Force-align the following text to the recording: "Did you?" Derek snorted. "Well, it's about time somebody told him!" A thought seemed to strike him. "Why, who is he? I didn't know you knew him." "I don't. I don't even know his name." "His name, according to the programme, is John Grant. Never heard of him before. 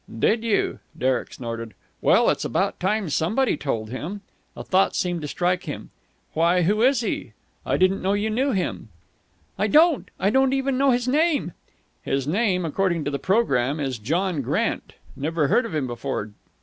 "Did 0.17 0.43
you?" 0.43 0.79
Derek 0.97 1.31
snorted. 1.31 1.75
"Well, 2.01 2.31
it's 2.31 2.43
about 2.43 2.79
time 2.79 3.11
somebody 3.11 3.55
told 3.55 3.91
him!" 3.91 4.21
A 4.57 4.63
thought 4.63 4.95
seemed 4.95 5.21
to 5.21 5.27
strike 5.27 5.65
him. 5.65 5.91
"Why, 6.33 6.63
who 6.63 6.81
is 6.81 7.01
he? 7.01 7.33
I 7.67 7.77
didn't 7.77 8.01
know 8.01 8.13
you 8.13 8.31
knew 8.31 8.51
him." 8.51 8.89
"I 9.59 9.67
don't. 9.67 10.09
I 10.19 10.31
don't 10.31 10.53
even 10.53 10.75
know 10.75 10.89
his 10.89 11.07
name." 11.07 11.51
"His 12.01 12.25
name, 12.27 12.65
according 12.65 13.05
to 13.05 13.11
the 13.11 13.19
programme, 13.19 13.79
is 13.79 13.99
John 13.99 14.41
Grant. 14.41 14.93
Never 15.15 15.49
heard 15.49 15.67
of 15.67 15.75
him 15.75 15.85
before. 15.85 16.31